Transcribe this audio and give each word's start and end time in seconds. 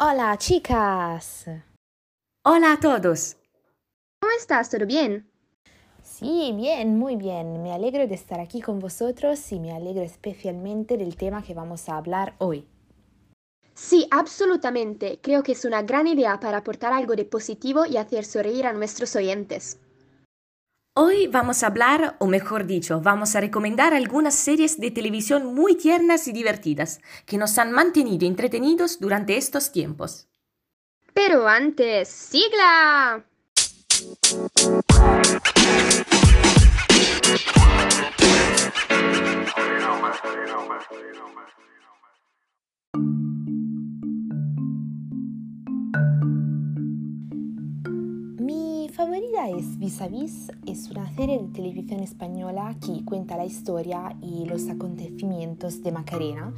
Hola, 0.00 0.38
chicas. 0.38 1.46
Hola 2.44 2.74
a 2.74 2.78
todos. 2.78 3.36
¿Cómo 4.20 4.32
estás? 4.38 4.70
¿Todo 4.70 4.86
bien? 4.86 5.28
Sí, 6.04 6.52
bien, 6.54 6.96
muy 6.96 7.16
bien. 7.16 7.64
Me 7.64 7.72
alegro 7.72 8.06
de 8.06 8.14
estar 8.14 8.38
aquí 8.38 8.60
con 8.60 8.78
vosotros 8.78 9.50
y 9.50 9.58
me 9.58 9.72
alegro 9.72 10.02
especialmente 10.04 10.96
del 10.98 11.16
tema 11.16 11.42
que 11.42 11.52
vamos 11.52 11.88
a 11.88 11.96
hablar 11.96 12.36
hoy. 12.38 12.64
Sí, 13.74 14.06
absolutamente. 14.12 15.18
Creo 15.20 15.42
que 15.42 15.50
es 15.50 15.64
una 15.64 15.82
gran 15.82 16.06
idea 16.06 16.38
para 16.38 16.58
aportar 16.58 16.92
algo 16.92 17.16
de 17.16 17.24
positivo 17.24 17.84
y 17.84 17.96
hacer 17.96 18.24
sonreír 18.24 18.66
a 18.66 18.72
nuestros 18.72 19.16
oyentes. 19.16 19.80
Hoy 21.00 21.28
vamos 21.28 21.62
a 21.62 21.68
hablar, 21.68 22.16
o 22.18 22.26
mejor 22.26 22.66
dicho, 22.66 23.00
vamos 23.00 23.36
a 23.36 23.40
recomendar 23.40 23.94
algunas 23.94 24.34
series 24.34 24.80
de 24.80 24.90
televisión 24.90 25.54
muy 25.54 25.76
tiernas 25.76 26.26
y 26.26 26.32
divertidas 26.32 27.00
que 27.24 27.38
nos 27.38 27.56
han 27.58 27.70
mantenido 27.70 28.26
entretenidos 28.26 28.98
durante 28.98 29.36
estos 29.36 29.70
tiempos. 29.70 30.26
Pero 31.14 31.46
antes, 31.46 32.08
sigla. 32.08 33.24
Favorita 48.98 49.48
es 49.48 49.78
Vis 49.78 50.02
a 50.02 50.08
Vis, 50.08 50.50
es 50.66 50.90
una 50.90 51.08
serie 51.14 51.38
de 51.38 51.46
televisión 51.52 52.00
española 52.00 52.74
que 52.84 53.04
cuenta 53.04 53.36
la 53.36 53.44
historia 53.44 54.16
y 54.20 54.44
los 54.44 54.68
acontecimientos 54.68 55.84
de 55.84 55.92
Macarena, 55.92 56.52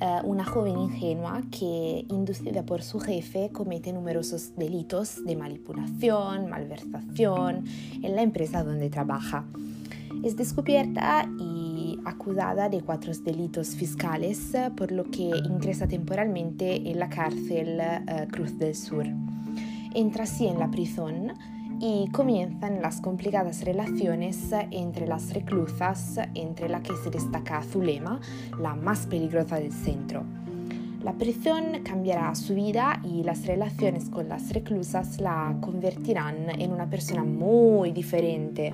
eh, 0.00 0.18
una 0.24 0.44
joven 0.44 0.76
ingenua 0.76 1.42
que, 1.52 2.04
inducida 2.08 2.66
por 2.66 2.82
su 2.82 2.98
jefe, 2.98 3.50
comete 3.52 3.92
numerosos 3.92 4.56
delitos 4.56 5.24
de 5.24 5.36
manipulación, 5.36 6.50
malversación 6.50 7.64
en 8.02 8.16
la 8.16 8.22
empresa 8.22 8.64
donde 8.64 8.90
trabaja. 8.90 9.44
Es 10.24 10.36
descubierta 10.36 11.30
y 11.38 12.00
acusada 12.04 12.68
de 12.68 12.80
cuatro 12.80 13.12
delitos 13.24 13.76
fiscales, 13.76 14.52
por 14.76 14.90
lo 14.90 15.04
que 15.04 15.30
ingresa 15.44 15.86
temporalmente 15.86 16.90
en 16.90 16.98
la 16.98 17.08
cárcel 17.08 17.78
eh, 17.78 18.26
Cruz 18.32 18.58
del 18.58 18.74
Sur 18.74 19.06
entra 19.94 20.24
así 20.24 20.46
en 20.46 20.58
la 20.58 20.70
prisión 20.70 21.34
y 21.80 22.08
comienzan 22.10 22.80
las 22.80 23.00
complicadas 23.00 23.64
relaciones 23.64 24.52
entre 24.70 25.06
las 25.06 25.32
reclusas, 25.32 26.18
entre 26.34 26.68
la 26.68 26.82
que 26.82 26.92
se 27.02 27.10
destaca 27.10 27.62
Zulema, 27.62 28.20
la 28.60 28.74
más 28.74 29.06
peligrosa 29.06 29.56
del 29.56 29.72
centro. 29.72 30.22
La 31.02 31.12
prisión 31.12 31.82
cambiará 31.84 32.34
su 32.34 32.54
vida 32.54 33.00
y 33.04 33.22
las 33.24 33.46
relaciones 33.46 34.08
con 34.08 34.28
las 34.28 34.52
reclusas 34.52 35.20
la 35.20 35.54
convertirán 35.60 36.48
en 36.58 36.72
una 36.72 36.88
persona 36.88 37.24
muy 37.24 37.92
diferente. 37.92 38.72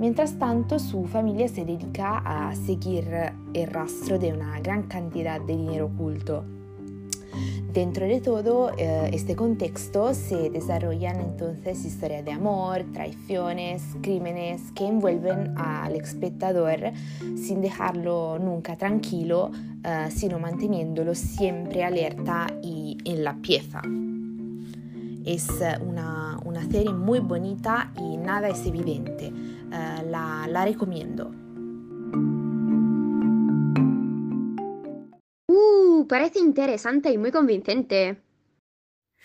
Mientras 0.00 0.38
tanto, 0.38 0.78
su 0.78 1.06
familia 1.06 1.48
se 1.48 1.64
dedica 1.64 2.18
a 2.24 2.54
seguir 2.54 3.08
el 3.54 3.66
rastro 3.68 4.18
de 4.18 4.32
una 4.32 4.58
gran 4.60 4.84
cantidad 4.84 5.40
de 5.40 5.56
dinero 5.56 5.86
oculto. 5.86 6.44
Dentro 7.72 8.06
de 8.06 8.20
todo 8.20 8.72
eh, 8.76 9.10
este 9.12 9.36
contexto 9.36 10.14
se 10.14 10.50
desarrollan 10.50 11.20
entonces 11.20 11.84
historias 11.84 12.24
de 12.24 12.32
amor, 12.32 12.84
traiciones, 12.92 13.82
crímenes 14.02 14.72
que 14.72 14.86
envuelven 14.86 15.54
al 15.56 15.94
espectador 15.94 16.92
sin 17.36 17.60
dejarlo 17.60 18.38
nunca 18.38 18.76
tranquilo, 18.76 19.50
eh, 19.84 20.08
sino 20.10 20.38
manteniéndolo 20.38 21.14
siempre 21.14 21.84
alerta 21.84 22.46
y 22.62 22.98
en 23.04 23.22
la 23.22 23.34
pieza. 23.36 23.82
Es 25.24 25.46
una, 25.86 26.40
una 26.44 26.62
serie 26.70 26.92
muy 26.92 27.20
bonita 27.20 27.92
y 27.98 28.16
nada 28.16 28.48
es 28.48 28.64
evidente. 28.66 29.26
Eh, 29.26 30.02
la, 30.08 30.46
la 30.48 30.64
recomiendo. 30.64 31.30
Parece 36.08 36.40
interesante 36.40 37.12
y 37.12 37.18
muy 37.18 37.30
convincente. 37.30 38.20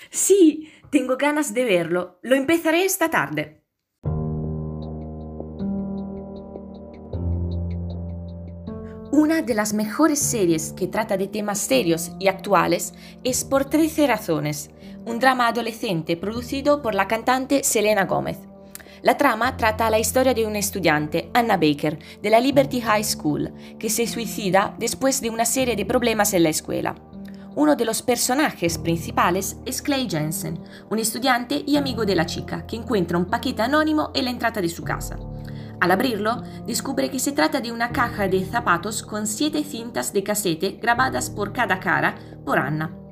Sí, 0.09 0.69
tengo 0.91 1.17
ganas 1.17 1.53
de 1.53 1.65
verlo. 1.65 2.19
Lo 2.21 2.35
empezaré 2.35 2.85
esta 2.85 3.09
tarde. 3.09 3.63
Una 9.11 9.41
de 9.41 9.53
las 9.53 9.73
mejores 9.73 10.19
series 10.19 10.73
que 10.73 10.87
trata 10.87 11.17
de 11.17 11.27
temas 11.27 11.59
serios 11.59 12.11
y 12.19 12.27
actuales 12.27 12.93
es 13.23 13.45
Por 13.45 13.65
13 13.65 14.07
razones, 14.07 14.71
un 15.05 15.19
drama 15.19 15.47
adolescente 15.47 16.17
producido 16.17 16.81
por 16.81 16.95
la 16.95 17.07
cantante 17.07 17.63
Selena 17.63 18.05
Gómez. 18.05 18.39
La 19.03 19.17
trama 19.17 19.57
trata 19.57 19.89
la 19.89 19.99
historia 19.99 20.33
de 20.33 20.45
una 20.45 20.59
estudiante, 20.59 21.29
Anna 21.33 21.57
Baker, 21.57 21.99
de 22.21 22.29
la 22.29 22.39
Liberty 22.39 22.79
High 22.79 23.03
School, 23.03 23.53
que 23.77 23.89
se 23.89 24.07
suicida 24.07 24.75
después 24.79 25.19
de 25.19 25.29
una 25.29 25.43
serie 25.43 25.75
de 25.75 25.85
problemas 25.85 26.33
en 26.33 26.43
la 26.43 26.49
escuela. 26.49 26.95
Uno 27.53 27.75
de 27.75 27.83
los 27.83 28.01
personajes 28.01 28.77
principales 28.77 29.57
es 29.65 29.81
Clay 29.81 30.09
Jensen, 30.09 30.57
un 30.89 30.99
estudiante 30.99 31.65
y 31.67 31.75
amigo 31.75 32.05
de 32.05 32.15
la 32.15 32.25
chica, 32.25 32.65
que 32.65 32.77
encuentra 32.77 33.17
un 33.17 33.25
paquete 33.25 33.61
anónimo 33.61 34.11
en 34.13 34.23
la 34.23 34.31
entrada 34.31 34.61
de 34.61 34.69
su 34.69 34.85
casa. 34.85 35.17
Al 35.81 35.91
abrirlo, 35.91 36.41
descubre 36.65 37.11
que 37.11 37.19
se 37.19 37.33
trata 37.33 37.59
de 37.59 37.73
una 37.73 37.91
caja 37.91 38.29
de 38.29 38.45
zapatos 38.45 39.03
con 39.03 39.27
siete 39.27 39.65
cintas 39.65 40.13
de 40.13 40.23
casete 40.23 40.79
grabadas 40.81 41.29
por 41.29 41.51
cada 41.51 41.81
cara 41.81 42.15
por 42.45 42.57
Anna. 42.57 43.02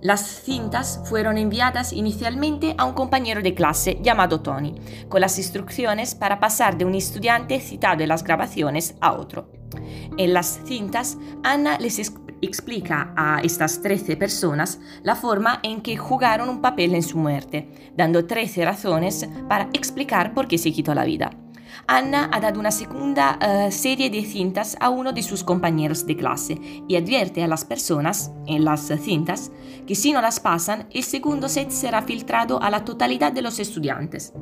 Las 0.00 0.42
cintas 0.44 1.00
fueron 1.04 1.38
enviadas 1.38 1.92
inicialmente 1.92 2.74
a 2.78 2.84
un 2.84 2.92
compañero 2.92 3.42
de 3.42 3.54
clase 3.54 3.98
llamado 4.00 4.40
Tony, 4.40 4.74
con 5.08 5.20
las 5.20 5.38
instrucciones 5.38 6.14
para 6.14 6.38
pasar 6.38 6.78
de 6.78 6.84
un 6.84 6.94
estudiante 6.94 7.58
citado 7.58 8.02
en 8.02 8.08
las 8.08 8.22
grabaciones 8.22 8.94
a 9.00 9.12
otro. 9.12 9.50
En 10.16 10.32
las 10.32 10.60
cintas, 10.64 11.18
Anna 11.42 11.78
les 11.78 11.98
explica 12.40 13.12
a 13.16 13.40
estas 13.42 13.82
13 13.82 14.16
personas 14.16 14.78
la 15.02 15.16
forma 15.16 15.58
en 15.64 15.80
que 15.80 15.96
jugaron 15.96 16.48
un 16.48 16.60
papel 16.60 16.94
en 16.94 17.02
su 17.02 17.18
muerte, 17.18 17.92
dando 17.96 18.24
13 18.24 18.64
razones 18.64 19.28
para 19.48 19.68
explicar 19.72 20.32
por 20.32 20.46
qué 20.46 20.58
se 20.58 20.72
quitó 20.72 20.94
la 20.94 21.04
vida. 21.04 21.30
Anna 21.86 22.30
ha 22.32 22.40
dado 22.40 22.60
una 22.60 22.70
segunda 22.70 23.38
uh, 23.40 23.70
serie 23.70 24.10
de 24.10 24.24
cintas 24.24 24.76
a 24.80 24.90
uno 24.90 25.12
de 25.12 25.22
sus 25.22 25.44
compañeros 25.44 26.06
de 26.06 26.16
clase 26.16 26.58
y 26.86 26.96
advierte 26.96 27.42
a 27.42 27.48
las 27.48 27.64
personas 27.64 28.32
en 28.46 28.64
las 28.64 28.92
cintas 29.00 29.50
que 29.86 29.94
si 29.94 30.12
no 30.12 30.20
las 30.20 30.40
pasan, 30.40 30.86
el 30.92 31.04
segundo 31.04 31.48
set 31.48 31.70
será 31.70 32.02
filtrado 32.02 32.62
a 32.62 32.70
la 32.70 32.84
totalidad 32.84 33.32
de 33.32 33.42
los 33.42 33.58
estudiantes. 33.58 34.32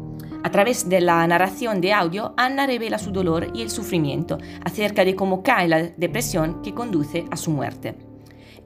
A 0.42 0.50
través 0.50 0.88
de 0.88 1.00
la 1.00 1.26
narración 1.26 1.80
de 1.80 1.92
audio, 1.92 2.32
Anna 2.36 2.66
revela 2.66 2.98
su 2.98 3.10
dolor 3.10 3.48
y 3.52 3.62
el 3.62 3.70
sufrimiento 3.70 4.38
acerca 4.64 5.04
de 5.04 5.16
cómo 5.16 5.42
cae 5.42 5.68
la 5.68 5.82
depresión 5.82 6.62
que 6.62 6.74
conduce 6.74 7.24
a 7.30 7.36
su 7.36 7.50
muerte. 7.50 8.05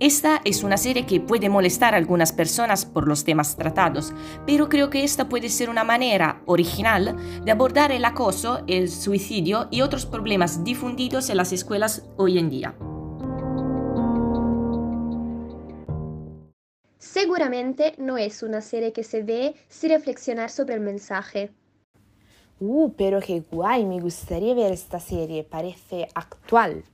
Esta 0.00 0.40
es 0.46 0.64
una 0.64 0.78
serie 0.78 1.04
que 1.04 1.20
puede 1.20 1.50
molestar 1.50 1.92
a 1.92 1.98
algunas 1.98 2.32
personas 2.32 2.86
por 2.86 3.06
los 3.06 3.22
temas 3.22 3.56
tratados, 3.56 4.14
pero 4.46 4.70
creo 4.70 4.88
que 4.88 5.04
esta 5.04 5.28
puede 5.28 5.50
ser 5.50 5.68
una 5.68 5.84
manera 5.84 6.40
original 6.46 7.14
de 7.44 7.50
abordar 7.50 7.92
el 7.92 8.06
acoso, 8.06 8.64
el 8.66 8.88
suicidio 8.88 9.68
y 9.70 9.82
otros 9.82 10.06
problemas 10.06 10.64
difundidos 10.64 11.28
en 11.28 11.36
las 11.36 11.52
escuelas 11.52 12.06
hoy 12.16 12.38
en 12.38 12.48
día. 12.48 12.74
Seguramente 16.96 17.94
no 17.98 18.16
es 18.16 18.42
una 18.42 18.62
serie 18.62 18.94
que 18.94 19.04
se 19.04 19.22
ve 19.22 19.54
sin 19.68 19.90
reflexionar 19.90 20.48
sobre 20.48 20.76
el 20.76 20.80
mensaje. 20.80 21.50
Uh, 22.58 22.90
pero 22.96 23.20
qué 23.20 23.42
guay, 23.50 23.84
me 23.84 24.00
gustaría 24.00 24.54
ver 24.54 24.72
esta 24.72 24.98
serie, 24.98 25.44
parece 25.44 26.08
actual. 26.14 26.84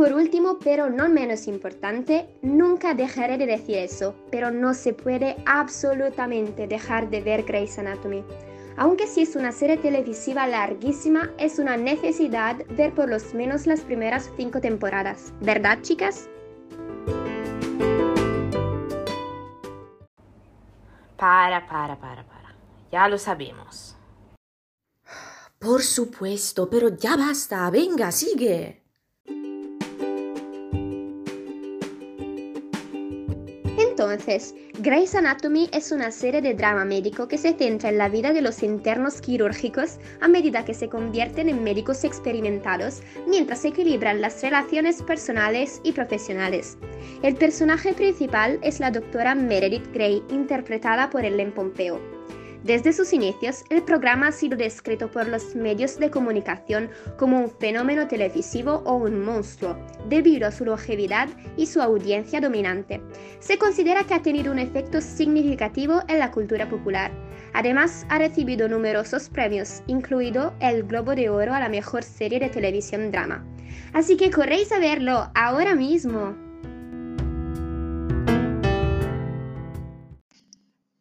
Por 0.00 0.14
último, 0.14 0.58
pero 0.58 0.88
no 0.88 1.10
menos 1.10 1.46
importante, 1.46 2.34
nunca 2.40 2.94
dejaré 2.94 3.36
de 3.36 3.44
decir 3.44 3.76
eso, 3.76 4.14
pero 4.30 4.50
no 4.50 4.72
se 4.72 4.94
puede 4.94 5.36
absolutamente 5.44 6.66
dejar 6.66 7.10
de 7.10 7.20
ver 7.20 7.42
Grey's 7.42 7.78
Anatomy. 7.78 8.24
Aunque 8.78 9.06
si 9.06 9.20
es 9.20 9.36
una 9.36 9.52
serie 9.52 9.76
televisiva 9.76 10.46
larguísima, 10.46 11.30
es 11.36 11.58
una 11.58 11.76
necesidad 11.76 12.56
ver 12.70 12.94
por 12.94 13.10
lo 13.10 13.18
menos 13.34 13.66
las 13.66 13.82
primeras 13.82 14.30
cinco 14.38 14.62
temporadas. 14.62 15.34
¿Verdad, 15.42 15.82
chicas? 15.82 16.30
Para, 21.18 21.66
para, 21.68 22.00
para, 22.00 22.24
para. 22.26 22.54
Ya 22.90 23.06
lo 23.06 23.18
sabemos. 23.18 23.98
Por 25.58 25.82
supuesto, 25.82 26.70
pero 26.70 26.88
ya 26.88 27.18
basta. 27.18 27.68
Venga, 27.68 28.10
sigue. 28.12 28.79
Entonces, 34.00 34.54
Grey's 34.78 35.14
Anatomy 35.14 35.68
es 35.74 35.92
una 35.92 36.10
serie 36.10 36.40
de 36.40 36.54
drama 36.54 36.86
médico 36.86 37.28
que 37.28 37.36
se 37.36 37.52
centra 37.52 37.90
en 37.90 37.98
la 37.98 38.08
vida 38.08 38.32
de 38.32 38.40
los 38.40 38.62
internos 38.62 39.20
quirúrgicos 39.20 39.98
a 40.22 40.26
medida 40.26 40.64
que 40.64 40.72
se 40.72 40.88
convierten 40.88 41.50
en 41.50 41.62
médicos 41.62 42.02
experimentados 42.04 43.02
mientras 43.26 43.62
equilibran 43.66 44.22
las 44.22 44.42
relaciones 44.42 45.02
personales 45.02 45.82
y 45.84 45.92
profesionales. 45.92 46.78
El 47.22 47.34
personaje 47.34 47.92
principal 47.92 48.58
es 48.62 48.80
la 48.80 48.90
doctora 48.90 49.34
Meredith 49.34 49.92
Grey, 49.92 50.22
interpretada 50.30 51.10
por 51.10 51.26
Ellen 51.26 51.52
Pompeo. 51.52 52.19
Desde 52.64 52.92
sus 52.92 53.14
inicios, 53.14 53.64
el 53.70 53.82
programa 53.82 54.28
ha 54.28 54.32
sido 54.32 54.54
descrito 54.54 55.10
por 55.10 55.26
los 55.26 55.54
medios 55.54 55.98
de 55.98 56.10
comunicación 56.10 56.90
como 57.16 57.38
un 57.38 57.50
fenómeno 57.50 58.06
televisivo 58.06 58.82
o 58.84 58.96
un 58.96 59.24
monstruo, 59.24 59.78
debido 60.08 60.46
a 60.46 60.52
su 60.52 60.66
longevidad 60.66 61.28
y 61.56 61.66
su 61.66 61.80
audiencia 61.80 62.38
dominante. 62.38 63.00
Se 63.38 63.56
considera 63.56 64.04
que 64.04 64.12
ha 64.12 64.20
tenido 64.20 64.52
un 64.52 64.58
efecto 64.58 65.00
significativo 65.00 66.02
en 66.08 66.18
la 66.18 66.30
cultura 66.30 66.68
popular. 66.68 67.10
Además, 67.54 68.04
ha 68.10 68.18
recibido 68.18 68.68
numerosos 68.68 69.30
premios, 69.30 69.82
incluido 69.86 70.52
el 70.60 70.82
Globo 70.82 71.14
de 71.14 71.30
Oro 71.30 71.54
a 71.54 71.60
la 71.60 71.70
mejor 71.70 72.02
serie 72.02 72.40
de 72.40 72.50
televisión 72.50 73.10
drama. 73.10 73.42
Así 73.94 74.18
que 74.18 74.30
corréis 74.30 74.70
a 74.70 74.78
verlo 74.78 75.30
ahora 75.34 75.74
mismo. 75.74 76.49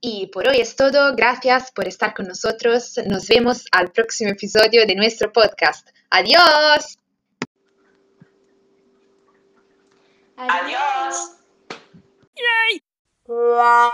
Y 0.01 0.27
por 0.27 0.47
hoy 0.47 0.61
es 0.61 0.75
todo. 0.75 1.15
Gracias 1.15 1.71
por 1.71 1.87
estar 1.87 2.13
con 2.13 2.27
nosotros. 2.27 2.95
Nos 3.05 3.27
vemos 3.27 3.65
al 3.71 3.91
próximo 3.91 4.31
episodio 4.31 4.85
de 4.85 4.95
nuestro 4.95 5.31
podcast. 5.31 5.89
Adiós. 6.09 6.97
Adiós. 10.37 11.35
La 13.27 13.89